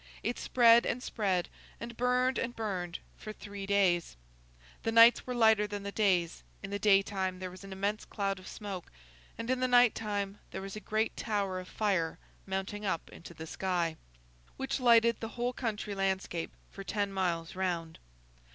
It 0.23 0.39
spread 0.39 0.83
and 0.87 1.03
spread, 1.03 1.47
and 1.79 1.95
burned 1.95 2.39
and 2.39 2.55
burned, 2.55 2.97
for 3.19 3.31
three 3.31 3.67
days. 3.67 4.17
The 4.81 4.91
nights 4.91 5.27
were 5.27 5.35
lighter 5.35 5.67
than 5.67 5.83
the 5.83 5.91
days; 5.91 6.41
in 6.63 6.71
the 6.71 6.79
daytime 6.79 7.37
there 7.37 7.51
was 7.51 7.63
an 7.63 7.71
immense 7.71 8.03
cloud 8.03 8.39
of 8.39 8.47
smoke, 8.47 8.91
and 9.37 9.47
in 9.51 9.59
the 9.59 9.67
night 9.67 9.93
time 9.93 10.39
there 10.49 10.61
was 10.63 10.75
a 10.75 10.79
great 10.79 11.15
tower 11.15 11.59
of 11.59 11.67
fire 11.67 12.17
mounting 12.47 12.83
up 12.83 13.09
into 13.11 13.35
the 13.35 13.45
sky, 13.45 13.95
which 14.57 14.79
lighted 14.79 15.19
the 15.19 15.27
whole 15.37 15.53
country 15.53 15.93
landscape 15.93 16.51
for 16.71 16.83
ten 16.83 17.13
miles 17.13 17.55
round. 17.55 17.99